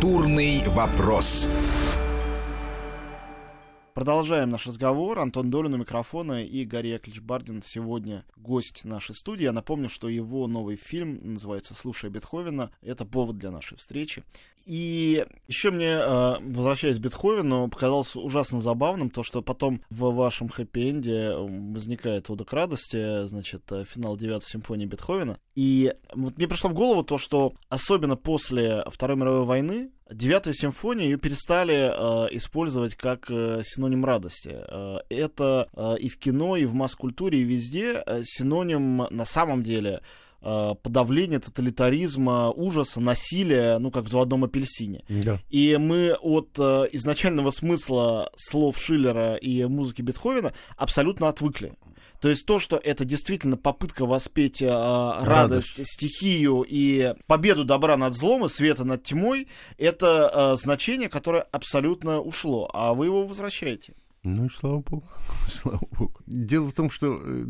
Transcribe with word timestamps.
Культурный 0.00 0.62
вопрос. 0.68 1.46
Продолжаем 3.94 4.50
наш 4.50 4.66
разговор. 4.66 5.18
Антон 5.18 5.50
Долин 5.50 5.74
у 5.74 5.76
микрофона 5.76 6.44
и 6.44 6.64
Гарри 6.64 6.88
Яковлевич 6.88 7.20
Бардин 7.22 7.60
сегодня 7.60 8.24
гость 8.36 8.84
нашей 8.84 9.16
студии. 9.16 9.42
Я 9.42 9.52
напомню, 9.52 9.88
что 9.88 10.08
его 10.08 10.46
новый 10.46 10.76
фильм 10.76 11.34
называется 11.34 11.74
«Слушая 11.74 12.10
Бетховена». 12.10 12.70
Это 12.82 13.04
повод 13.04 13.38
для 13.38 13.50
нашей 13.50 13.76
встречи. 13.78 14.22
И 14.64 15.26
еще 15.48 15.72
мне, 15.72 15.90
э, 15.90 16.36
возвращаясь 16.40 16.98
к 16.98 17.00
Бетховену, 17.00 17.68
показалось 17.68 18.14
ужасно 18.14 18.60
забавным 18.60 19.10
то, 19.10 19.24
что 19.24 19.42
потом 19.42 19.82
в 19.90 20.14
вашем 20.14 20.48
хэппи-энде 20.48 21.34
возникает 21.72 22.30
«Ода 22.30 22.44
к 22.44 22.52
радости», 22.52 23.24
значит, 23.24 23.70
э, 23.72 23.84
финал 23.84 24.16
девятой 24.16 24.46
симфонии 24.46 24.86
Бетховена. 24.86 25.38
И 25.56 25.92
вот 26.14 26.36
мне 26.36 26.46
пришло 26.46 26.70
в 26.70 26.74
голову 26.74 27.02
то, 27.02 27.18
что 27.18 27.54
особенно 27.68 28.16
после 28.16 28.84
Второй 28.86 29.16
мировой 29.16 29.44
войны 29.44 29.90
Девятая 30.10 30.54
симфония 30.54 31.04
ее 31.04 31.18
перестали 31.18 31.74
э, 31.74 32.36
использовать 32.36 32.96
как 32.96 33.30
э, 33.30 33.60
синоним 33.62 34.04
радости. 34.04 34.50
Э, 34.52 34.98
это 35.08 35.68
э, 35.72 35.98
и 36.00 36.08
в 36.08 36.18
кино, 36.18 36.56
и 36.56 36.64
в 36.64 36.74
масс-культуре, 36.74 37.40
и 37.40 37.44
везде 37.44 38.02
э, 38.04 38.22
синоним 38.24 39.06
на 39.10 39.24
самом 39.24 39.62
деле 39.62 40.00
э, 40.42 40.74
подавления 40.82 41.38
тоталитаризма, 41.38 42.50
ужаса, 42.50 43.00
насилия, 43.00 43.78
ну, 43.78 43.92
как 43.92 44.04
в 44.04 44.08
«Заводном 44.08 44.44
апельсине». 44.44 45.04
Да. 45.08 45.38
И 45.48 45.76
мы 45.76 46.14
от 46.20 46.58
э, 46.58 46.88
изначального 46.92 47.50
смысла 47.50 48.30
слов 48.36 48.78
Шиллера 48.78 49.36
и 49.36 49.64
музыки 49.64 50.02
Бетховена 50.02 50.52
абсолютно 50.76 51.28
отвыкли. 51.28 51.74
То 52.20 52.28
есть 52.28 52.44
то, 52.44 52.58
что 52.58 52.76
это 52.76 53.04
действительно 53.04 53.56
попытка 53.56 54.04
воспеть 54.04 54.60
э, 54.60 54.68
радость, 54.68 55.78
Радость. 55.78 55.92
стихию 55.92 56.64
и 56.68 57.14
победу 57.26 57.64
добра 57.64 57.96
над 57.96 58.14
злом 58.14 58.44
и 58.44 58.48
света 58.48 58.84
над 58.84 59.02
тьмой, 59.02 59.48
это 59.78 60.30
э, 60.32 60.56
значение, 60.62 61.08
которое 61.08 61.42
абсолютно 61.42 62.20
ушло, 62.20 62.70
а 62.74 62.92
вы 62.92 63.06
его 63.06 63.26
возвращаете. 63.26 63.94
Ну 64.22 64.46
и 64.46 64.50
слава 64.50 64.80
богу, 64.80 65.08
слава 65.48 65.80
богу. 65.98 66.20
Дело 66.26 66.68
в 66.68 66.74
том, 66.74 66.90
что 66.90 67.18
э, 67.22 67.44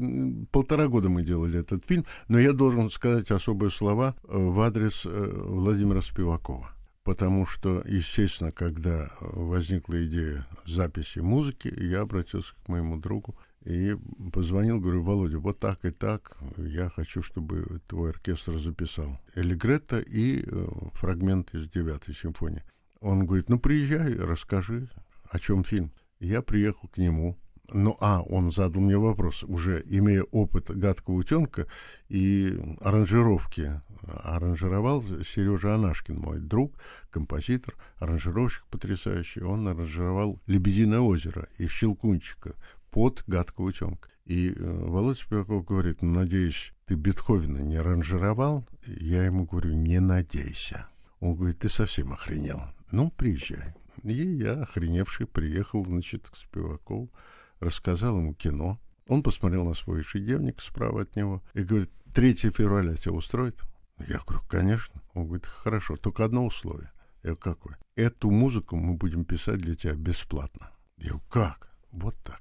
полтора 0.53 0.87
года 0.87 1.09
мы 1.09 1.25
делали 1.25 1.59
этот 1.59 1.85
фильм, 1.85 2.07
но 2.29 2.39
я 2.39 2.53
должен 2.53 2.91
сказать 2.91 3.31
особые 3.33 3.71
слова 3.71 4.15
э, 4.23 4.37
в 4.37 4.61
адрес 4.61 5.05
э, 5.05 5.09
Владимира 5.11 6.01
Спивакова. 6.01 6.71
Потому 7.03 7.45
что, 7.45 7.83
естественно, 7.87 8.53
когда 8.53 9.11
возникла 9.21 10.05
идея 10.07 10.47
записи 10.65 11.19
музыки, 11.19 11.75
я 11.77 12.03
обратился 12.03 12.55
к 12.65 12.69
моему 12.69 12.99
другу 12.99 13.37
и 13.65 13.95
позвонил, 14.33 14.81
говорю, 14.81 15.03
Володя, 15.03 15.39
вот 15.39 15.59
так 15.59 15.85
и 15.85 15.91
так, 15.91 16.39
я 16.57 16.89
хочу, 16.89 17.23
чтобы 17.23 17.81
твой 17.87 18.11
оркестр 18.11 18.59
записал 18.59 19.19
Элигретто 19.35 20.01
и 20.01 20.43
э, 20.43 20.67
фрагмент 20.95 21.55
из 21.55 21.69
девятой 21.69 22.15
симфонии. 22.15 22.65
Он 23.01 23.27
говорит, 23.27 23.49
ну 23.49 23.59
приезжай, 23.59 24.15
расскажи, 24.15 24.89
о 25.31 25.39
чем 25.39 25.65
фильм. 25.65 25.93
Я 26.21 26.43
приехал 26.43 26.89
к 26.89 26.99
нему. 26.99 27.39
Ну, 27.73 27.97
а, 28.01 28.23
он 28.23 28.51
задал 28.51 28.83
мне 28.83 28.99
вопрос, 28.99 29.45
уже 29.45 29.83
имея 29.87 30.25
опыт 30.25 30.71
гадкого 30.71 31.17
утенка 31.17 31.69
и 32.09 32.59
аранжировки. 32.81 33.81
Аранжировал 34.03 35.05
Сережа 35.25 35.77
Анашкин, 35.77 36.19
мой 36.19 36.41
друг, 36.41 36.75
композитор, 37.11 37.77
аранжировщик 37.99 38.67
потрясающий. 38.67 39.43
Он 39.43 39.69
аранжировал 39.69 40.41
«Лебединое 40.47 41.01
озеро» 41.01 41.49
и 41.59 41.69
«Щелкунчика» 41.69 42.55
под 42.91 43.25
гадкого 43.27 43.67
утенка. 43.67 44.09
И 44.25 44.53
э, 44.53 44.55
Володя 44.59 45.21
Спиваков 45.21 45.65
говорит, 45.65 46.03
ну, 46.03 46.13
надеюсь, 46.13 46.73
ты 46.87 46.95
Бетховена 46.95 47.61
не 47.61 47.77
аранжировал? 47.77 48.67
Я 48.87 49.25
ему 49.25 49.45
говорю, 49.45 49.75
не 49.75 49.99
надейся. 50.01 50.87
Он 51.21 51.35
говорит, 51.35 51.59
ты 51.59 51.69
совсем 51.69 52.13
охренел. 52.13 52.63
Ну, 52.93 53.11
приезжай. 53.11 53.75
И 54.03 54.13
я, 54.13 54.53
охреневший, 54.63 55.27
приехал, 55.27 55.85
значит, 55.85 56.29
к 56.29 56.37
Спивакову, 56.37 57.11
рассказал 57.59 58.19
ему 58.19 58.35
кино. 58.35 58.81
Он 59.09 59.23
посмотрел 59.23 59.65
на 59.65 59.75
свой 59.75 59.99
ежедневник 59.99 60.61
справа 60.63 61.03
от 61.03 61.17
него 61.17 61.43
и 61.55 61.63
говорит, 61.63 61.91
3 62.15 62.35
февраля 62.35 62.97
тебя 62.97 63.13
устроит? 63.13 63.61
Я 63.99 64.21
говорю, 64.27 64.43
конечно. 64.49 65.03
Он 65.15 65.27
говорит, 65.27 65.47
хорошо, 65.47 65.97
только 65.97 66.25
одно 66.25 66.47
условие. 66.47 66.91
Я 67.23 67.35
говорю, 67.35 67.39
какое? 67.39 67.79
Эту 67.97 68.31
музыку 68.31 68.77
мы 68.77 68.95
будем 68.95 69.25
писать 69.25 69.59
для 69.59 69.75
тебя 69.75 69.95
бесплатно. 69.95 70.71
Я 70.97 71.11
говорю, 71.11 71.25
как? 71.29 71.73
Вот 71.91 72.17
так. 72.25 72.41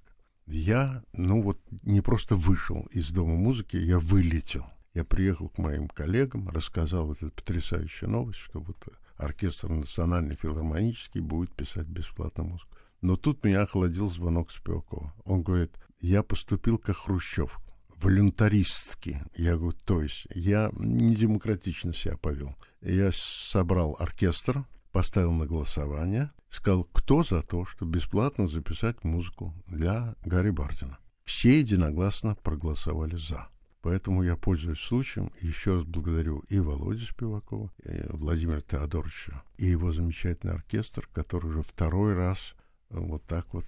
Я, 0.50 1.04
ну 1.14 1.44
вот, 1.44 1.60
не 1.84 2.02
просто 2.02 2.36
вышел 2.36 2.88
из 2.92 3.10
Дома 3.12 3.36
музыки, 3.36 3.78
я 3.78 4.00
вылетел. 4.00 4.66
Я 4.96 5.04
приехал 5.04 5.50
к 5.50 5.60
моим 5.60 5.88
коллегам, 5.88 6.50
рассказал 6.50 7.06
вот 7.06 7.18
эту 7.18 7.32
потрясающую 7.32 8.10
новость, 8.10 8.40
что 8.40 8.59
вот 8.59 8.78
оркестр 9.18 9.70
национальный 9.70 10.36
филармонический 10.36 11.22
будет 11.22 11.54
писать 11.56 11.86
бесплатно 11.86 12.44
музыку. 12.44 12.76
Но 13.02 13.16
тут 13.16 13.44
меня 13.44 13.62
охладил 13.62 14.09
звонок 14.09 14.52
Спивакова. 14.52 15.14
Он 15.24 15.44
говорит, 15.44 15.72
я 16.02 16.24
поступил 16.24 16.80
как 16.80 16.98
Хрущев, 16.98 17.59
волюнтаристски. 17.98 19.22
Я 19.36 19.56
говорю, 19.56 19.78
то 19.86 20.02
есть 20.02 20.26
я 20.34 20.72
не 20.74 21.16
демократично 21.16 21.94
себя 21.94 22.18
повел. 22.18 22.56
Я 22.82 23.12
собрал 23.14 23.96
оркестр, 24.00 24.66
поставил 24.92 25.32
на 25.32 25.46
голосование, 25.46 26.32
сказал, 26.50 26.84
кто 26.86 27.24
за 27.24 27.42
то, 27.42 27.66
чтобы 27.66 27.98
бесплатно 27.98 28.48
записать 28.48 29.04
музыку 29.04 29.54
для 29.68 30.16
Гарри 30.26 30.52
Бардина. 30.52 30.98
Все 31.26 31.60
единогласно 31.60 32.36
проголосовали 32.36 33.16
«за». 33.16 33.48
Поэтому 33.82 34.24
я 34.24 34.36
пользуюсь 34.36 34.80
случаем 34.80 35.32
и 35.40 35.48
еще 35.48 35.76
раз 35.76 35.86
благодарю 35.86 36.40
и 36.50 36.60
Володю 36.60 37.06
Спивакова, 37.06 37.72
и 37.84 38.04
Владимира 38.10 38.60
Теодоровича, 38.60 39.42
и 39.58 39.68
его 39.68 39.94
замечательный 39.94 40.54
оркестр, 40.54 41.08
который 41.14 41.52
уже 41.52 41.64
второй 41.64 42.14
раз 42.14 42.56
вот 42.90 43.24
так 43.26 43.54
вот 43.54 43.66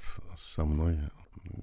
со 0.53 0.65
мной 0.65 0.99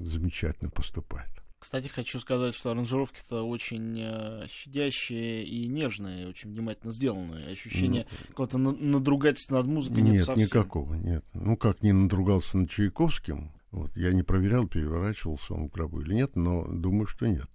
замечательно 0.00 0.70
поступает. 0.70 1.30
Кстати, 1.58 1.88
хочу 1.88 2.20
сказать, 2.20 2.54
что 2.54 2.70
аранжировки-то 2.70 3.42
очень 3.42 3.98
э, 3.98 4.46
щадящие 4.48 5.44
и 5.44 5.66
нежные, 5.66 6.28
очень 6.28 6.50
внимательно 6.50 6.92
сделанные. 6.92 7.48
Ощущение 7.48 8.06
ну, 8.10 8.26
какого-то 8.28 8.58
надругательства 8.58 9.56
над 9.56 9.66
музыкой 9.66 10.02
нет, 10.02 10.14
нет 10.14 10.24
совсем. 10.24 10.44
никакого, 10.44 10.94
нет. 10.94 11.24
Ну, 11.34 11.56
как 11.56 11.82
не 11.82 11.92
надругался 11.92 12.58
над 12.58 12.70
Чайковским, 12.70 13.52
вот, 13.70 13.94
я 13.96 14.12
не 14.12 14.22
проверял, 14.22 14.66
переворачивался 14.66 15.54
он 15.54 15.68
в 15.68 15.72
гробу 15.72 16.00
или 16.00 16.14
нет, 16.14 16.36
но 16.36 16.66
думаю, 16.66 17.06
что 17.06 17.26
нет. 17.26 17.48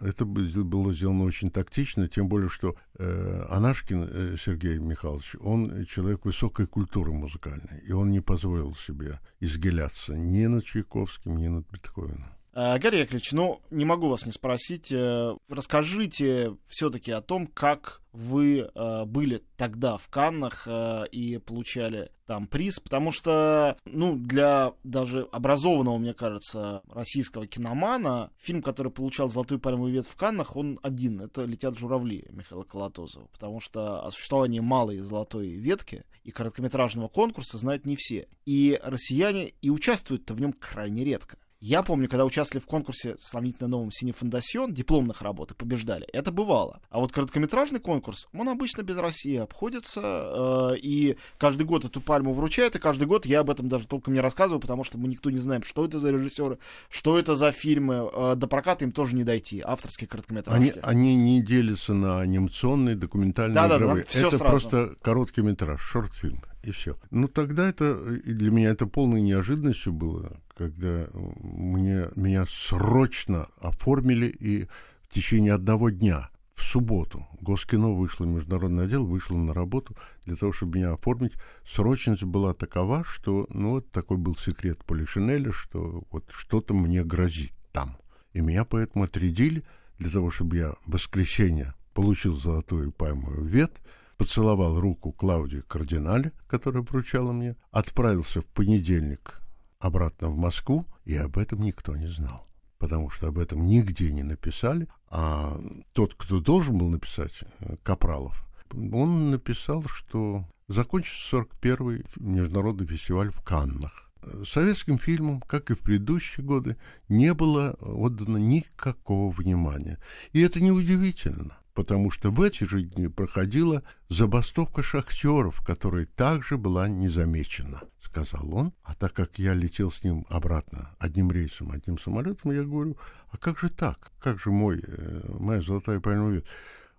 Это 0.00 0.24
было 0.24 0.92
сделано 0.92 1.24
очень 1.24 1.50
тактично, 1.50 2.08
тем 2.08 2.28
более, 2.28 2.48
что 2.48 2.74
э, 2.98 3.46
Анашкин 3.48 4.02
э, 4.02 4.36
Сергей 4.38 4.78
Михайлович, 4.78 5.36
он 5.40 5.86
человек 5.86 6.24
высокой 6.24 6.66
культуры 6.66 7.12
музыкальной, 7.12 7.80
и 7.86 7.92
он 7.92 8.10
не 8.10 8.20
позволил 8.20 8.74
себе 8.74 9.20
изгиляться 9.40 10.14
ни 10.14 10.44
над 10.46 10.64
Чайковским, 10.64 11.36
ни 11.36 11.48
над 11.48 11.70
Бетховеном. 11.70 12.32
Э, 12.54 12.78
Гарри 12.78 12.98
Яковлевич, 12.98 13.32
ну, 13.32 13.62
не 13.70 13.84
могу 13.84 14.08
вас 14.08 14.26
не 14.26 14.32
спросить. 14.32 14.92
Э, 14.92 15.36
расскажите 15.48 16.56
все-таки 16.68 17.10
о 17.10 17.22
том, 17.22 17.46
как 17.46 18.02
вы 18.12 18.70
э, 18.74 19.04
были 19.06 19.42
тогда 19.56 19.96
в 19.96 20.08
Каннах 20.08 20.68
и 21.10 21.38
получали 21.38 22.10
там 22.26 22.46
приз, 22.46 22.78
потому 22.78 23.10
что, 23.10 23.76
ну, 23.86 24.16
для 24.16 24.74
даже 24.84 25.28
образованного, 25.32 25.96
мне 25.98 26.12
кажется, 26.12 26.82
российского 26.88 27.46
киномана, 27.46 28.30
фильм, 28.38 28.62
который 28.62 28.92
получал 28.92 29.30
«Золотую 29.30 29.60
пальмовую 29.60 29.92
ветвь» 29.92 30.10
в 30.10 30.16
Каннах, 30.16 30.56
он 30.56 30.78
один. 30.82 31.20
Это 31.20 31.44
«Летят 31.44 31.78
журавли» 31.78 32.26
Михаила 32.30 32.64
Колотозова, 32.64 33.28
потому 33.28 33.60
что 33.60 34.04
о 34.04 34.10
существовании 34.10 34.60
малой 34.60 34.98
золотой 34.98 35.48
ветки 35.48 36.04
и 36.22 36.30
короткометражного 36.30 37.08
конкурса 37.08 37.58
знают 37.58 37.86
не 37.86 37.96
все. 37.96 38.28
И 38.44 38.78
россияне 38.82 39.54
и 39.62 39.70
участвуют-то 39.70 40.34
в 40.34 40.40
нем 40.40 40.52
крайне 40.52 41.04
редко. 41.04 41.38
Я 41.62 41.84
помню, 41.84 42.08
когда 42.08 42.24
участвовали 42.24 42.60
в 42.60 42.66
конкурсе 42.66 43.14
сравнительно 43.20 43.68
новом 43.68 43.92
«Синий 43.92 44.10
фондасьон», 44.10 44.74
дипломных 44.74 45.22
работ 45.22 45.52
и 45.52 45.54
побеждали. 45.54 46.04
Это 46.12 46.32
бывало. 46.32 46.80
А 46.90 46.98
вот 46.98 47.12
короткометражный 47.12 47.78
конкурс, 47.78 48.26
он 48.34 48.48
обычно 48.48 48.82
без 48.82 48.96
России 48.96 49.36
обходится. 49.36 50.72
Э, 50.72 50.76
и 50.76 51.16
каждый 51.38 51.62
год 51.62 51.84
эту 51.84 52.00
пальму 52.00 52.32
вручают, 52.32 52.74
и 52.74 52.80
каждый 52.80 53.06
год 53.06 53.26
я 53.26 53.40
об 53.40 53.50
этом 53.50 53.68
даже 53.68 53.86
толком 53.86 54.12
не 54.14 54.18
рассказываю, 54.18 54.58
потому 54.58 54.82
что 54.82 54.98
мы 54.98 55.06
никто 55.06 55.30
не 55.30 55.38
знаем, 55.38 55.62
что 55.62 55.84
это 55.84 56.00
за 56.00 56.10
режиссеры, 56.10 56.58
что 56.90 57.16
это 57.16 57.36
за 57.36 57.52
фильмы. 57.52 58.10
Э, 58.12 58.34
до 58.34 58.48
проката 58.48 58.84
им 58.84 58.90
тоже 58.90 59.14
не 59.14 59.22
дойти, 59.22 59.62
авторские 59.64 60.08
короткометражки. 60.08 60.60
Они, 60.60 60.72
они 60.82 61.14
не 61.14 61.42
делятся 61.42 61.94
на 61.94 62.22
анимационные, 62.22 62.96
документальные, 62.96 63.54
да, 63.54 63.76
игровые. 63.76 64.04
Да, 64.12 64.20
да, 64.20 64.26
это 64.26 64.36
сразу. 64.36 64.44
просто 64.44 64.94
короткий 65.00 65.42
метраж, 65.42 65.80
шорт-фильм 65.80 66.42
и 66.62 66.70
все. 66.70 66.96
Ну, 67.10 67.28
тогда 67.28 67.68
это, 67.68 67.98
и 68.24 68.32
для 68.32 68.50
меня 68.50 68.70
это 68.70 68.86
полной 68.86 69.20
неожиданностью 69.20 69.92
было, 69.92 70.40
когда 70.62 71.08
мне, 71.12 72.06
меня 72.14 72.44
срочно 72.48 73.48
оформили 73.60 74.26
и 74.26 74.68
в 75.02 75.12
течение 75.12 75.54
одного 75.54 75.90
дня, 75.90 76.30
в 76.54 76.62
субботу, 76.62 77.26
Госкино 77.40 77.92
вышло, 77.92 78.24
международный 78.24 78.84
отдел 78.84 79.04
вышло 79.04 79.36
на 79.36 79.52
работу 79.52 79.96
для 80.24 80.36
того, 80.36 80.52
чтобы 80.52 80.78
меня 80.78 80.92
оформить. 80.92 81.32
Срочность 81.66 82.22
была 82.22 82.54
такова, 82.54 83.02
что, 83.02 83.46
ну, 83.48 83.70
вот 83.70 83.90
такой 83.90 84.18
был 84.18 84.36
секрет 84.36 84.84
Полишинеля, 84.84 85.50
что 85.50 86.04
вот 86.10 86.24
что-то 86.30 86.74
мне 86.74 87.02
грозит 87.02 87.52
там. 87.72 87.96
И 88.32 88.40
меня 88.40 88.64
поэтому 88.64 89.04
отрядили 89.04 89.64
для 89.98 90.10
того, 90.10 90.30
чтобы 90.30 90.56
я 90.56 90.74
в 90.86 90.92
воскресенье 90.92 91.74
получил 91.94 92.36
золотую 92.36 92.92
пальмовую 92.92 93.44
ветвь, 93.44 93.80
поцеловал 94.16 94.78
руку 94.78 95.10
Клаудии 95.10 95.62
Кардинале, 95.66 96.32
которая 96.46 96.84
вручала 96.84 97.32
мне, 97.32 97.56
отправился 97.72 98.40
в 98.40 98.46
понедельник 98.46 99.41
обратно 99.82 100.28
в 100.28 100.36
Москву, 100.36 100.86
и 101.04 101.14
об 101.16 101.36
этом 101.36 101.60
никто 101.60 101.96
не 101.96 102.08
знал 102.08 102.46
потому 102.82 103.10
что 103.10 103.28
об 103.28 103.38
этом 103.38 103.64
нигде 103.64 104.10
не 104.10 104.24
написали, 104.24 104.88
а 105.08 105.56
тот, 105.92 106.16
кто 106.16 106.40
должен 106.40 106.78
был 106.78 106.88
написать, 106.88 107.44
э, 107.60 107.76
Капралов, 107.84 108.44
он 108.74 109.30
написал, 109.30 109.84
что 109.84 110.44
закончится 110.66 111.36
41-й 111.36 112.04
международный 112.16 112.88
фестиваль 112.88 113.30
в 113.30 113.40
Каннах. 113.42 114.10
Советским 114.44 114.98
фильмам, 114.98 115.40
как 115.42 115.70
и 115.70 115.74
в 115.74 115.78
предыдущие 115.78 116.44
годы, 116.44 116.76
не 117.08 117.32
было 117.34 117.76
отдано 117.80 118.36
никакого 118.36 119.30
внимания. 119.30 120.00
И 120.32 120.40
это 120.40 120.60
неудивительно, 120.60 121.58
потому 121.74 122.10
что 122.10 122.30
в 122.30 122.40
эти 122.42 122.64
же 122.64 122.82
дни 122.82 123.08
проходила 123.08 123.82
забастовка 124.08 124.82
шахтеров, 124.82 125.64
которая 125.64 126.06
также 126.06 126.58
была 126.58 126.88
незамечена, 126.88 127.82
сказал 128.02 128.54
он. 128.54 128.72
А 128.82 128.94
так 128.94 129.12
как 129.12 129.38
я 129.38 129.54
летел 129.54 129.90
с 129.90 130.02
ним 130.04 130.26
обратно 130.28 130.94
одним 130.98 131.30
рейсом, 131.30 131.72
одним 131.72 131.98
самолетом, 131.98 132.52
я 132.52 132.62
говорю, 132.62 132.96
а 133.30 133.38
как 133.38 133.58
же 133.58 133.68
так? 133.68 134.12
Как 134.20 134.38
же 134.38 134.50
мой, 134.50 134.82
э, 134.86 135.20
моя 135.38 135.60
золотая 135.60 136.00
пальмовая? 136.00 136.42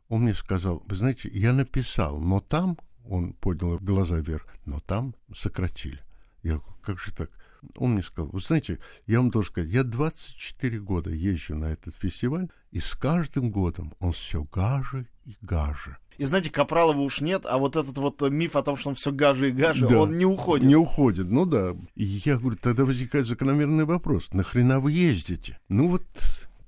Он 0.10 0.24
мне 0.24 0.34
сказал, 0.34 0.84
вы 0.88 0.96
знаете, 0.96 1.30
я 1.34 1.54
написал, 1.54 2.20
но 2.20 2.40
там, 2.40 2.78
он 3.06 3.34
поднял 3.34 3.78
глаза 3.80 4.18
вверх, 4.18 4.48
но 4.66 4.80
там 4.80 5.16
сократили. 5.34 6.00
Я 6.42 6.58
говорю, 6.58 6.76
как 6.82 7.00
же 7.00 7.12
так? 7.14 7.30
Он 7.76 7.92
мне 7.94 8.04
сказал, 8.04 8.30
вы 8.32 8.40
знаете, 8.40 8.80
я 9.08 9.20
вам 9.20 9.30
должен 9.30 9.52
сказать, 9.52 9.70
я 9.70 9.84
24 9.84 10.80
года 10.80 11.10
езжу 11.10 11.56
на 11.56 11.66
этот 11.66 11.96
фестиваль, 11.96 12.50
и 12.72 12.80
с 12.80 12.94
каждым 12.96 13.52
годом 13.52 13.94
он 14.00 14.14
все 14.14 14.44
гаже 14.52 15.08
и 15.26 15.36
гаже. 15.42 15.98
И 16.18 16.26
знаете, 16.26 16.52
Капралова 16.52 17.00
уж 17.00 17.22
нет, 17.22 17.46
а 17.46 17.58
вот 17.58 17.76
этот 17.76 17.98
вот 17.98 18.22
миф 18.30 18.56
о 18.56 18.62
том, 18.62 18.78
что 18.78 18.90
он 18.90 18.96
все 18.96 19.12
гаже 19.12 19.50
и 19.50 19.52
гаже, 19.52 19.88
Да. 19.88 20.02
он 20.02 20.18
не 20.18 20.26
уходит. 20.26 20.68
Не 20.68 20.76
уходит, 20.76 21.30
ну 21.30 21.46
да. 21.46 21.76
И 21.96 22.04
я 22.04 22.38
говорю, 22.38 22.58
тогда 22.62 22.86
возникает 22.86 23.26
закономерный 23.26 23.86
вопрос, 23.86 24.32
нахрена 24.32 24.80
вы 24.80 24.92
ездите? 24.92 25.60
Ну 25.70 25.90
вот, 25.90 26.04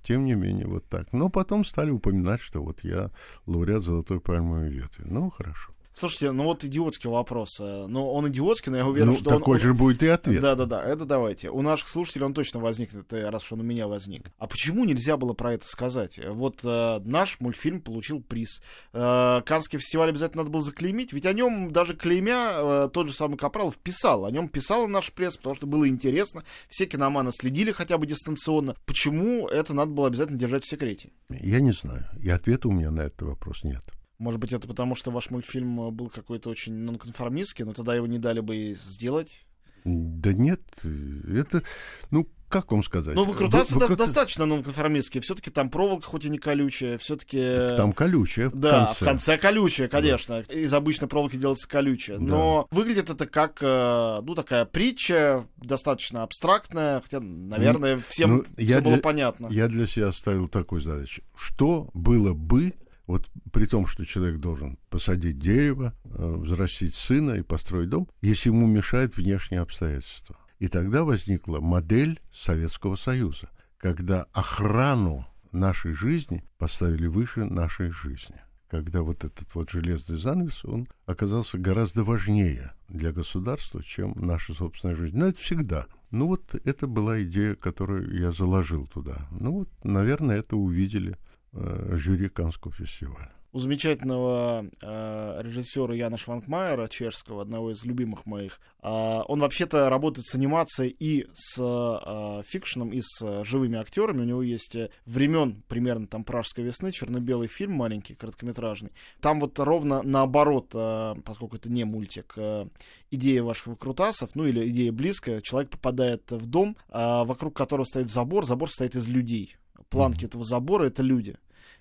тем 0.03 0.25
не 0.25 0.33
менее, 0.33 0.67
вот 0.67 0.87
так. 0.89 1.13
Но 1.13 1.29
потом 1.29 1.63
стали 1.63 1.91
упоминать, 1.91 2.41
что 2.41 2.63
вот 2.63 2.83
я 2.83 3.11
лауреат 3.45 3.83
Золотой 3.83 4.19
пальмовой 4.19 4.69
ветви. 4.69 5.03
Ну, 5.05 5.29
хорошо. 5.29 5.73
Слушайте, 5.97 6.31
ну 6.31 6.43
вот 6.43 6.61
идиотский 6.65 7.09
вопрос. 7.09 7.57
э, 7.61 7.85
Ну, 7.87 8.11
он 8.11 8.27
идиотский, 8.27 8.69
но 8.69 8.77
я 8.79 8.85
уверен, 8.85 9.11
ну, 9.11 9.15
что 9.15 9.29
такой 9.29 9.55
он... 9.55 9.61
же 9.61 9.73
будет 9.73 10.03
и 10.03 10.07
ответ. 10.07 10.41
Да-да-да, 10.41 10.83
это 10.83 11.05
давайте. 11.05 11.49
У 11.49 11.61
наших 11.61 11.87
слушателей 11.87 12.25
он 12.25 12.33
точно 12.33 12.59
возникнет, 12.59 13.13
э, 13.13 13.29
раз 13.29 13.45
уж 13.45 13.53
он 13.53 13.61
у 13.61 13.63
меня 13.63 13.87
возник. 13.87 14.29
А 14.37 14.45
почему 14.45 14.83
нельзя 14.83 15.15
было 15.15 15.31
про 15.31 15.53
это 15.53 15.65
сказать? 15.65 16.19
Вот 16.21 16.59
э, 16.65 16.99
наш 17.05 17.39
мультфильм 17.39 17.79
получил 17.79 18.21
приз. 18.21 18.61
Э, 18.91 19.41
Канский 19.45 19.79
фестиваль 19.79 20.09
обязательно 20.09 20.43
надо 20.43 20.51
было 20.51 20.61
заклеймить, 20.61 21.13
ведь 21.13 21.25
о 21.25 21.31
нем 21.31 21.71
даже 21.71 21.95
клеймя 21.95 22.55
э, 22.57 22.89
тот 22.91 23.07
же 23.07 23.13
самый 23.13 23.37
Капралов 23.37 23.77
писал. 23.77 24.25
О 24.25 24.31
нем 24.31 24.49
писала 24.49 24.87
наш 24.87 25.13
пресс, 25.13 25.37
потому 25.37 25.55
что 25.55 25.65
было 25.65 25.87
интересно. 25.87 26.43
Все 26.67 26.87
киноманы 26.87 27.31
следили 27.31 27.71
хотя 27.71 27.97
бы 27.97 28.05
дистанционно. 28.05 28.75
Почему 28.85 29.47
это 29.47 29.73
надо 29.73 29.91
было 29.91 30.07
обязательно 30.07 30.37
держать 30.37 30.65
в 30.65 30.69
секрете? 30.69 31.11
Я 31.29 31.61
не 31.61 31.71
знаю. 31.71 32.05
И 32.21 32.29
ответа 32.29 32.67
у 32.67 32.71
меня 32.71 32.91
на 32.91 33.03
этот 33.03 33.21
вопрос 33.21 33.63
нет. 33.63 33.81
Может 34.17 34.39
быть, 34.39 34.53
это 34.53 34.67
потому, 34.67 34.95
что 34.95 35.11
ваш 35.11 35.29
мультфильм 35.29 35.87
э, 35.87 35.91
был 35.91 36.07
какой-то 36.07 36.49
очень 36.49 36.73
нонконформистский, 36.73 37.65
но 37.65 37.73
тогда 37.73 37.95
его 37.95 38.07
не 38.07 38.19
дали 38.19 38.39
бы 38.39 38.73
сделать? 38.73 39.45
Да 39.83 40.33
нет, 40.33 40.61
это, 40.83 41.61
ну, 42.09 42.27
как 42.49 42.71
вам 42.71 42.83
сказать? 42.83 43.13
Ну, 43.15 43.23
выкрутасы 43.23 43.73
Вы- 43.75 43.81
выкрут- 43.81 43.97
достаточно 43.97 44.45
нонконформистские. 44.47 45.21
Все-таки 45.21 45.51
там 45.51 45.69
проволока, 45.69 46.07
хоть 46.07 46.25
и 46.25 46.29
не 46.29 46.37
колючая, 46.39 46.97
все-таки... 46.97 47.37
Там 47.77 47.91
колючее 47.93 48.49
в 48.49 48.55
Да, 48.55 48.85
конце. 48.85 48.93
в 49.05 49.07
конце 49.07 49.37
колючая, 49.37 49.87
конечно. 49.87 50.39
Из 50.49 50.73
обычной 50.73 51.07
проволоки 51.07 51.35
делается 51.35 51.67
колючая. 51.67 52.17
Но 52.17 52.67
выглядит 52.71 53.09
это 53.11 53.27
как, 53.27 53.59
э, 53.61 54.21
ну, 54.23 54.33
такая 54.33 54.65
притча, 54.65 55.45
достаточно 55.57 56.23
абстрактная, 56.23 57.01
хотя, 57.01 57.19
наверное, 57.19 58.01
всем 58.07 58.37
ну, 58.37 58.45
все 58.57 58.79
было 58.81 58.93
для- 58.93 59.01
понятно. 59.03 59.47
Я 59.51 59.67
для 59.67 59.85
себя 59.85 60.11
ставил 60.11 60.47
такую 60.47 60.81
задачу. 60.81 61.21
Что 61.35 61.89
было 61.93 62.33
бы, 62.33 62.73
вот 63.07 63.29
при 63.51 63.65
том, 63.65 63.87
что 63.87 64.05
человек 64.05 64.39
должен 64.39 64.77
посадить 64.89 65.39
дерево, 65.39 65.93
э, 66.05 66.35
взрастить 66.37 66.95
сына 66.95 67.33
и 67.33 67.43
построить 67.43 67.89
дом, 67.89 68.09
если 68.21 68.49
ему 68.49 68.67
мешают 68.67 69.15
внешние 69.15 69.61
обстоятельства. 69.61 70.37
И 70.59 70.67
тогда 70.67 71.03
возникла 71.03 71.59
модель 71.59 72.21
Советского 72.33 72.95
Союза, 72.95 73.49
когда 73.77 74.23
охрану 74.33 75.27
нашей 75.51 75.93
жизни 75.93 76.43
поставили 76.57 77.07
выше 77.07 77.45
нашей 77.45 77.89
жизни. 77.91 78.41
Когда 78.69 79.03
вот 79.03 79.23
этот 79.23 79.53
вот 79.53 79.69
железный 79.69 80.17
занавес, 80.17 80.65
он 80.65 80.87
оказался 81.05 81.57
гораздо 81.57 82.03
важнее 82.03 82.73
для 82.89 83.11
государства, 83.11 83.83
чем 83.83 84.13
наша 84.15 84.53
собственная 84.53 84.95
жизнь. 84.95 85.17
Но 85.17 85.27
это 85.27 85.39
всегда. 85.39 85.85
Ну 86.11 86.27
вот 86.27 86.55
это 86.63 86.87
была 86.87 87.21
идея, 87.23 87.55
которую 87.55 88.19
я 88.19 88.31
заложил 88.31 88.87
туда. 88.87 89.27
Ну 89.31 89.51
вот, 89.51 89.69
наверное, 89.83 90.37
это 90.37 90.55
увидели 90.55 91.17
жюри 91.55 92.29
Каннского 92.29 92.73
фестиваля. 92.73 93.31
У 93.55 93.59
замечательного 93.59 94.65
э, 94.81 95.41
режиссера 95.41 95.95
Яна 95.95 96.17
Шванкмайера, 96.17 96.89
чешского, 96.89 97.41
одного 97.41 97.71
из 97.71 97.85
любимых 97.85 98.25
моих, 98.25 98.59
э, 98.83 98.89
он 98.89 99.39
вообще-то 99.39 99.89
работает 99.89 100.25
с 100.25 100.35
анимацией 100.35 100.93
и 100.99 101.25
с 101.33 101.57
э, 101.57 102.43
фикшеном, 102.45 102.91
и 102.91 102.99
с 103.01 103.21
э, 103.21 103.45
живыми 103.45 103.77
актерами. 103.77 104.23
У 104.23 104.25
него 104.25 104.43
есть 104.43 104.75
э, 104.75 104.89
времен 105.05 105.63
примерно 105.69 106.05
там 106.05 106.25
Пражской 106.25 106.65
весны, 106.65 106.91
черно-белый 106.91 107.47
фильм 107.47 107.75
маленький, 107.75 108.13
короткометражный. 108.13 108.91
Там 109.21 109.39
вот 109.39 109.57
ровно 109.57 110.03
наоборот, 110.03 110.71
э, 110.73 111.15
поскольку 111.23 111.55
это 111.55 111.71
не 111.71 111.85
мультик, 111.85 112.33
э, 112.35 112.67
идея 113.09 113.41
ваших 113.41 113.67
выкрутасов, 113.67 114.35
ну 114.35 114.45
или 114.45 114.67
идея 114.67 114.91
близкая, 114.91 115.39
человек 115.39 115.69
попадает 115.69 116.29
в 116.29 116.45
дом, 116.45 116.75
э, 116.89 117.23
вокруг 117.23 117.55
которого 117.55 117.85
стоит 117.85 118.09
забор, 118.09 118.43
забор 118.43 118.69
стоит 118.69 118.97
из 118.97 119.07
людей. 119.07 119.55
Планки 119.87 120.25
этого 120.25 120.43
забора— 120.43 120.87
это 120.87 121.03
люди. 121.03 121.37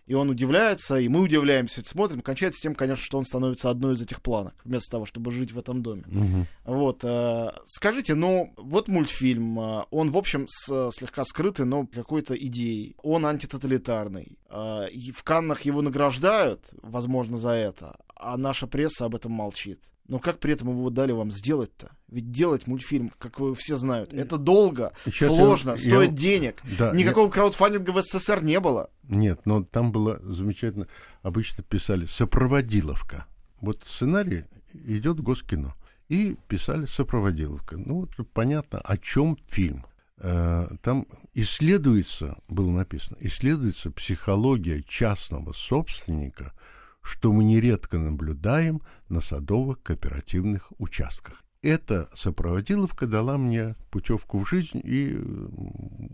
И 0.06 0.15
он 0.15 0.29
удивляется, 0.29 0.99
и 0.99 1.09
мы 1.09 1.21
удивляемся, 1.21 1.83
смотрим. 1.85 2.21
Кончается 2.21 2.61
тем, 2.61 2.75
конечно, 2.75 3.03
что 3.03 3.17
он 3.17 3.25
становится 3.25 3.71
одной 3.71 3.95
из 3.95 4.03
этих 4.03 4.21
планок, 4.21 4.55
вместо 4.65 4.91
того, 4.91 5.06
чтобы 5.06 5.31
жить 5.31 5.53
в 5.53 5.59
этом 5.59 5.83
доме. 5.83 6.05
Мгм. 6.06 6.47
Вот, 6.65 7.03
э, 7.05 7.53
скажите, 7.67 8.15
ну, 8.15 8.53
вот 8.56 8.89
мультфильм, 8.89 9.59
э, 9.59 9.85
он, 9.91 10.11
в 10.11 10.19
общем, 10.19 10.47
с, 10.49 10.91
слегка 10.91 11.25
скрытый, 11.25 11.65
но 11.65 11.87
какой-то 11.87 12.35
идеей. 12.35 12.97
Он 13.03 13.25
антитоталитарный. 13.25 14.39
Э, 14.51 14.89
и 14.91 15.11
в 15.11 15.23
Каннах 15.23 15.62
его 15.62 15.81
награждают, 15.81 16.69
возможно, 16.83 17.39
за 17.39 17.50
это, 17.50 17.97
а 18.15 18.37
наша 18.37 18.67
пресса 18.67 19.07
об 19.07 19.15
этом 19.15 19.33
молчит. 19.33 19.81
Но 20.06 20.19
как 20.19 20.39
при 20.39 20.53
этом 20.53 20.69
его 20.69 20.90
дали 20.90 21.12
вам 21.12 21.31
сделать-то? 21.31 21.90
Ведь 22.09 22.31
делать 22.31 22.67
мультфильм, 22.67 23.11
как 23.19 23.40
вы 23.40 23.55
все 23.55 23.76
знают, 23.76 24.12
это 24.12 24.37
долго, 24.37 24.93
Сейчас 25.07 25.31
я- 25.31 25.37
сложно, 25.37 25.71
я- 25.71 25.76
стоит 25.78 26.14
денег. 26.14 26.62
Да, 26.78 26.93
Никакого 26.95 27.31
краудфандинга 27.31 27.90
в 27.90 28.02
СССР 28.02 28.43
не 28.45 28.61
было. 28.61 28.90
Нет, 29.05 29.40
но 29.47 29.64
там 29.64 29.93
было 29.93 30.19
замечательно. 30.23 30.88
Обычно 31.23 31.62
писали 31.64 32.05
сопроводиловка. 32.05 33.26
Вот 33.61 33.83
сценарий 33.87 34.45
идет 34.75 35.21
Госкино. 35.21 35.75
И 36.11 36.37
писали 36.49 36.85
сопроводиловка. 36.85 37.78
Ну, 37.78 38.00
вот 38.00 38.11
понятно, 38.35 38.78
о 38.81 38.99
чем 38.99 39.38
фильм. 39.49 39.87
Э, 40.19 40.69
Там 40.83 41.07
исследуется, 41.33 42.37
было 42.49 42.71
написано, 42.71 43.17
исследуется 43.21 43.90
психология 43.90 44.83
частного 44.87 45.52
собственника, 45.52 46.52
что 47.04 47.32
мы 47.32 47.44
нередко 47.44 47.99
наблюдаем 47.99 48.80
на 49.08 49.20
садово-кооперативных 49.20 50.73
участках. 50.78 51.44
Эта 51.61 52.11
сопроводиловка 52.14 53.06
дала 53.06 53.38
мне 53.38 53.75
путевку 53.90 54.38
в 54.38 54.49
жизнь, 54.49 54.80
и 54.84 55.18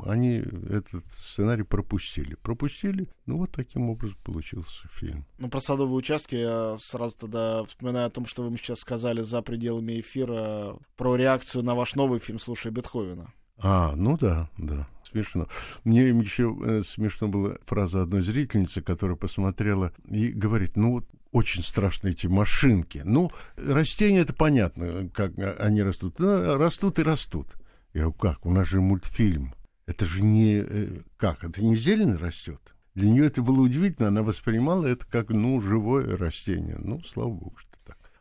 они 0.06 0.44
этот 0.68 1.04
сценарий 1.20 1.64
пропустили. 1.64 2.36
Пропустили, 2.36 3.08
ну 3.26 3.38
вот 3.38 3.50
таким 3.50 3.90
образом 3.90 4.16
получился 4.22 4.86
фильм. 4.92 5.26
Ну, 5.38 5.48
про 5.48 5.60
садовые 5.60 5.96
участки 5.96 6.36
я 6.36 6.76
сразу 6.78 7.16
тогда 7.16 7.64
вспоминаю 7.64 8.06
о 8.06 8.10
том, 8.10 8.26
что 8.26 8.44
вы 8.44 8.50
мне 8.50 8.58
сейчас 8.58 8.78
сказали 8.78 9.22
за 9.22 9.42
пределами 9.42 9.98
эфира 9.98 10.76
про 10.96 11.16
реакцию 11.16 11.64
на 11.64 11.74
ваш 11.74 11.96
новый 11.96 12.20
фильм 12.20 12.38
«Слушай 12.38 12.70
Бетховена». 12.70 13.32
А, 13.58 13.94
ну 13.96 14.16
да, 14.16 14.48
да, 14.56 14.86
смешно. 15.10 15.48
Мне 15.84 16.08
еще 16.08 16.56
э, 16.62 16.82
смешно 16.86 17.28
была 17.28 17.56
фраза 17.66 18.02
одной 18.02 18.22
зрительницы, 18.22 18.80
которая 18.80 19.16
посмотрела 19.16 19.92
и 20.08 20.28
говорит, 20.28 20.76
ну 20.76 20.92
вот 20.92 21.06
очень 21.32 21.62
страшные 21.62 22.12
эти 22.12 22.26
машинки. 22.26 23.02
Ну, 23.04 23.30
растения 23.56 24.20
это 24.20 24.32
понятно, 24.32 25.08
как 25.14 25.32
они 25.60 25.82
растут. 25.82 26.18
Ну, 26.18 26.56
растут 26.56 26.98
и 26.98 27.02
растут. 27.02 27.48
Я 27.92 28.02
говорю, 28.02 28.18
как? 28.18 28.46
У 28.46 28.50
нас 28.50 28.68
же 28.68 28.80
мультфильм. 28.80 29.54
Это 29.86 30.04
же 30.04 30.22
не... 30.22 30.62
э, 30.64 31.02
Как? 31.16 31.44
Это 31.44 31.62
не 31.62 31.76
зелень 31.76 32.16
растет? 32.16 32.74
Для 32.94 33.08
нее 33.10 33.26
это 33.26 33.42
было 33.42 33.60
удивительно. 33.60 34.08
Она 34.08 34.22
воспринимала 34.22 34.86
это 34.86 35.06
как, 35.06 35.30
ну, 35.30 35.60
живое 35.60 36.16
растение. 36.16 36.78
Ну, 36.78 37.00
слава 37.02 37.30
богу, 37.30 37.56
что. 37.56 37.69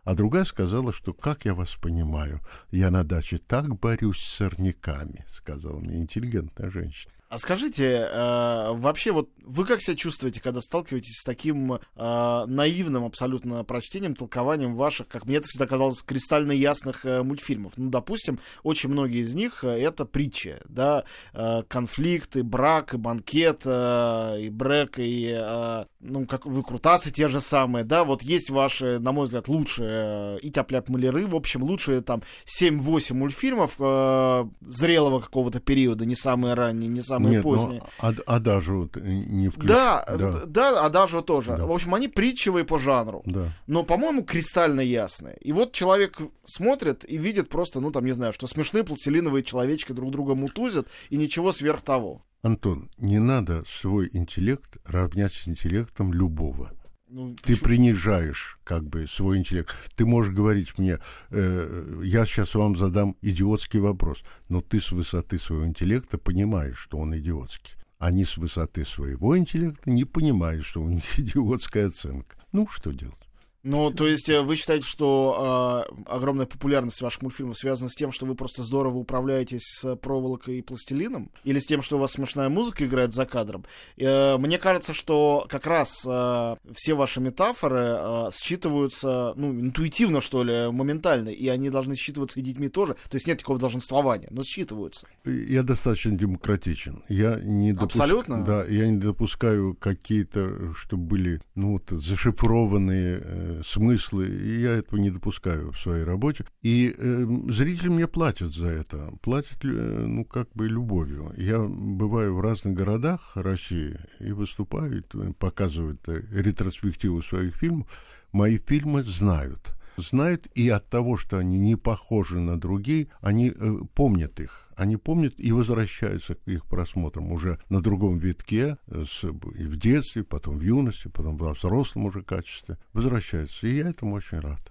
А 0.09 0.15
другая 0.15 0.43
сказала, 0.43 0.91
что, 0.91 1.13
как 1.13 1.45
я 1.45 1.53
вас 1.53 1.75
понимаю, 1.75 2.41
я 2.71 2.89
на 2.89 3.03
даче 3.03 3.37
так 3.37 3.77
борюсь 3.77 4.17
с 4.17 4.37
сорняками, 4.37 5.23
сказала 5.31 5.79
мне 5.79 5.97
интеллигентная 5.97 6.71
женщина. 6.71 7.13
А 7.29 7.37
скажите, 7.37 7.85
э, 7.85 8.71
вообще 8.73 9.11
вот 9.11 9.29
вы 9.43 9.63
как 9.65 9.83
себя 9.83 9.95
чувствуете, 9.95 10.41
когда 10.41 10.61
сталкиваетесь 10.61 11.19
с 11.19 11.23
таким 11.23 11.73
э, 11.73 11.79
наивным 11.95 13.05
абсолютно 13.05 13.63
прочтением, 13.63 14.15
толкованием 14.15 14.75
ваших, 14.75 15.07
как 15.07 15.25
мне 15.25 15.37
это 15.37 15.47
всегда 15.47 15.67
казалось, 15.67 16.01
кристально 16.01 16.53
ясных 16.53 17.05
э, 17.05 17.21
мультфильмов? 17.21 17.73
Ну, 17.77 17.91
допустим, 17.91 18.39
очень 18.63 18.89
многие 18.89 19.19
из 19.19 19.35
них 19.35 19.63
э, 19.63 19.67
это 19.67 20.05
притчи, 20.05 20.57
да, 20.67 21.03
э, 21.33 21.61
конфликт, 21.67 22.35
брак, 22.37 22.95
и 22.95 22.97
банкет, 22.97 23.61
э, 23.63 24.41
и 24.41 24.49
брек, 24.49 24.97
и, 24.97 25.31
э, 25.31 25.85
ну, 25.99 26.25
как 26.25 26.47
вы 26.47 26.63
крутасы 26.63 27.11
те 27.11 27.27
же 27.27 27.41
самые, 27.41 27.85
да, 27.85 28.05
вот 28.05 28.23
есть 28.23 28.49
ваши, 28.49 28.97
на 28.97 29.11
мой 29.11 29.25
взгляд, 29.25 29.47
лучшие 29.47 29.89
э, 29.91 30.37
и 30.41 30.49
тяп 30.49 30.71
маляры, 30.89 31.27
в 31.27 31.35
общем, 31.35 31.61
лучшие 31.61 32.01
там 32.01 32.23
7-8 32.59 33.13
мультфильмов 33.13 33.75
э, 33.77 34.45
зрелого 34.61 35.19
какого-то 35.19 35.59
периода, 35.59 36.07
не 36.07 36.15
самые 36.15 36.55
ранние, 36.55 36.89
не 36.89 37.01
самые 37.01 37.18
Нет, 37.27 37.43
поздние. 37.43 37.81
но 38.01 38.09
а, 38.25 38.35
Адажу 38.35 38.89
не 38.95 39.49
включен. 39.49 39.67
Да, 39.67 40.05
да, 40.17 40.45
да, 40.45 40.85
Адажу 40.85 41.21
тоже. 41.21 41.55
Да. 41.57 41.65
В 41.65 41.71
общем, 41.71 41.93
они 41.95 42.07
притчевые 42.07 42.65
по 42.65 42.79
жанру. 42.79 43.21
Да. 43.25 43.53
Но, 43.67 43.83
по-моему, 43.83 44.23
кристально 44.23 44.81
ясные. 44.81 45.37
И 45.41 45.51
вот 45.51 45.73
человек 45.73 46.17
смотрит 46.45 47.03
и 47.09 47.17
видит 47.17 47.49
просто, 47.49 47.79
ну, 47.79 47.91
там, 47.91 48.05
не 48.05 48.11
знаю, 48.11 48.33
что 48.33 48.47
смешные 48.47 48.83
пластилиновые 48.83 49.43
человечки 49.43 49.91
друг 49.91 50.11
друга 50.11 50.35
мутузят, 50.35 50.87
и 51.09 51.17
ничего 51.17 51.51
сверх 51.51 51.81
того. 51.81 52.23
Антон, 52.41 52.89
не 52.97 53.19
надо 53.19 53.63
свой 53.67 54.09
интеллект 54.13 54.77
равнять 54.85 55.33
с 55.33 55.47
интеллектом 55.47 56.13
любого. 56.13 56.71
Ну, 57.11 57.33
Ты 57.35 57.53
почему? 57.53 57.65
принижаешь 57.65 58.59
как 58.63 58.83
бы 58.87 59.07
свой 59.07 59.37
интеллект. 59.39 59.73
Ты 59.95 60.05
можешь 60.05 60.31
говорить 60.33 60.77
мне, 60.77 60.99
э, 61.31 62.01
я 62.03 62.25
сейчас 62.27 62.53
вам 62.53 62.75
задам 62.75 63.15
идиотский 63.23 63.79
вопрос, 63.79 64.23
но 64.47 64.61
ты 64.61 64.79
с 64.79 64.91
высоты 64.91 65.39
своего 65.39 65.65
интеллекта 65.65 66.19
понимаешь, 66.19 66.77
что 66.77 66.99
он 66.99 67.17
идиотский. 67.17 67.73
Они 67.97 68.25
с 68.25 68.37
высоты 68.37 68.85
своего 68.85 69.35
интеллекта 69.37 69.89
не 69.89 70.05
понимают, 70.05 70.65
что 70.65 70.81
у 70.83 70.89
них 70.89 71.03
идиотская 71.19 71.87
оценка. 71.87 72.37
Ну, 72.51 72.67
что 72.67 72.91
делать? 72.91 73.28
Ну, 73.63 73.91
то 73.91 74.07
есть 74.07 74.29
э, 74.29 74.41
вы 74.41 74.55
считаете, 74.55 74.85
что 74.85 75.85
э, 75.89 76.01
огромная 76.05 76.45
популярность 76.45 77.01
ваших 77.01 77.21
мультфильмов 77.23 77.57
связана 77.57 77.89
с 77.89 77.95
тем, 77.95 78.11
что 78.11 78.25
вы 78.25 78.35
просто 78.35 78.63
здорово 78.63 78.97
управляетесь 78.97 79.63
с 79.63 79.95
проволокой 79.97 80.59
и 80.59 80.61
пластилином? 80.61 81.29
Или 81.43 81.59
с 81.59 81.65
тем, 81.65 81.81
что 81.81 81.97
у 81.97 81.99
вас 81.99 82.13
смешная 82.13 82.47
музыка 82.47 82.85
играет 82.85 83.13
за 83.13 83.25
кадром? 83.25 83.65
Э, 83.97 84.37
мне 84.37 84.57
кажется, 84.57 84.93
что 84.93 85.45
как 85.49 85.67
раз 85.67 86.05
э, 86.05 86.55
все 86.73 86.93
ваши 86.93 87.19
метафоры 87.19 87.79
э, 87.79 88.29
считываются, 88.31 89.33
ну, 89.35 89.51
интуитивно, 89.51 90.21
что 90.21 90.43
ли, 90.43 90.71
моментально, 90.71 91.29
и 91.29 91.47
они 91.49 91.69
должны 91.69 91.95
считываться 91.95 92.39
и 92.39 92.43
детьми 92.43 92.69
тоже. 92.69 92.93
То 93.09 93.15
есть 93.15 93.27
нет 93.27 93.39
такого 93.39 93.59
долженствования, 93.59 94.29
но 94.31 94.41
считываются. 94.43 95.05
Я 95.25 95.63
достаточно 95.63 96.11
демократичен. 96.11 97.03
Я 97.09 97.39
не 97.43 97.73
допуск- 97.73 97.83
Абсолютно? 97.83 98.45
Да, 98.45 98.63
я 98.65 98.87
не 98.87 98.97
допускаю 98.97 99.75
какие-то, 99.75 100.73
чтобы 100.75 101.03
были 101.03 101.41
ну, 101.55 101.73
вот, 101.73 101.89
зашифрованные 101.89 103.48
э, 103.49 103.61
смыслы. 103.63 104.27
И 104.27 104.61
я 104.61 104.77
этого 104.77 104.99
не 104.99 105.09
допускаю 105.09 105.71
в 105.71 105.79
своей 105.79 106.03
работе. 106.03 106.45
И 106.61 106.93
э, 106.95 107.25
зрители 107.49 107.89
мне 107.89 108.07
платят 108.07 108.53
за 108.53 108.67
это. 108.67 109.11
Платят, 109.21 109.63
э, 109.63 109.67
ну, 109.67 110.25
как 110.25 110.49
бы 110.53 110.67
любовью. 110.67 111.33
Я 111.37 111.59
бываю 111.59 112.35
в 112.35 112.41
разных 112.41 112.75
городах 112.75 113.31
России 113.35 113.99
и 114.19 114.31
выступаю, 114.31 114.99
и 114.99 115.31
показываю 115.33 115.97
э, 116.07 116.21
ретроспективу 116.31 117.21
своих 117.21 117.55
фильмов. 117.55 117.87
Мои 118.31 118.57
фильмы 118.57 119.03
знают 119.03 119.78
знают, 120.01 120.47
и 120.55 120.69
от 120.69 120.89
того, 120.89 121.17
что 121.17 121.37
они 121.37 121.57
не 121.57 121.75
похожи 121.75 122.39
на 122.39 122.59
другие, 122.59 123.07
они 123.21 123.49
э, 123.49 123.73
помнят 123.93 124.39
их. 124.39 124.69
Они 124.75 124.97
помнят 124.97 125.33
и 125.37 125.51
возвращаются 125.51 126.35
к 126.35 126.47
их 126.47 126.65
просмотрам 126.65 127.31
уже 127.31 127.59
на 127.69 127.81
другом 127.81 128.17
витке, 128.17 128.77
э, 128.87 129.03
с, 129.07 129.23
и 129.23 129.65
в 129.65 129.77
детстве, 129.77 130.23
потом 130.23 130.57
в 130.57 130.61
юности, 130.61 131.07
потом 131.07 131.37
во 131.37 131.53
взрослом 131.53 132.05
уже 132.05 132.21
качестве. 132.21 132.77
Возвращаются. 132.93 133.67
И 133.67 133.75
я 133.75 133.89
этому 133.89 134.15
очень 134.15 134.39
рад. 134.39 134.61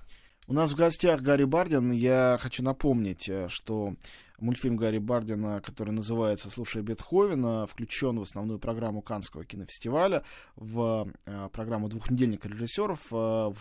У 0.46 0.54
нас 0.54 0.72
в 0.72 0.76
гостях 0.76 1.20
Гарри 1.20 1.44
Бардин. 1.44 1.90
Я 1.90 2.38
хочу 2.40 2.62
напомнить, 2.62 3.28
э, 3.28 3.48
что 3.50 3.94
мультфильм 4.38 4.76
Гарри 4.76 4.98
Бардина, 4.98 5.60
который 5.60 5.90
называется 5.90 6.50
«Слушая 6.50 6.82
Бетховена», 6.82 7.66
включен 7.66 8.18
в 8.18 8.22
основную 8.22 8.58
программу 8.58 9.02
Канского 9.02 9.44
кинофестиваля, 9.44 10.22
в 10.56 11.08
э, 11.26 11.48
программу 11.52 11.88
двухнедельника 11.88 12.48
режиссеров, 12.48 13.00
э, 13.10 13.14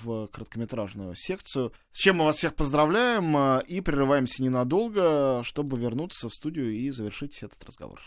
в 0.04 0.28
короткометражную 0.28 1.16
секцию. 1.16 1.74
С 1.92 2.00
чем 2.00 2.18
мы 2.18 2.26
вас 2.26 2.38
всех 2.38 2.56
поздравляем 2.56 3.36
э, 3.36 3.64
и 3.68 3.82
прерываемся 3.82 4.44
ненадолго, 4.44 5.42
чтобы 5.44 5.78
вернуться 5.78 6.30
в 6.30 6.34
студию 6.34 6.74
и 6.74 6.90
завершить 6.90 7.42
этот 7.42 7.64
разговор. 7.66 8.00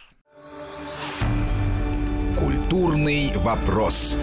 Культурный 2.38 3.36
вопрос. 3.36 4.16